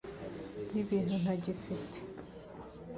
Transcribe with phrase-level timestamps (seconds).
[0.71, 1.95] y'ibintu ntagifite..